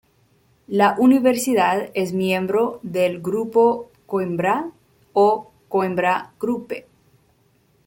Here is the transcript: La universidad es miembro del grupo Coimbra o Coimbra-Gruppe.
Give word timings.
La 0.67 0.95
universidad 0.97 1.91
es 1.93 2.11
miembro 2.11 2.79
del 2.81 3.21
grupo 3.21 3.91
Coimbra 4.07 4.71
o 5.13 5.51
Coimbra-Gruppe. 5.69 6.87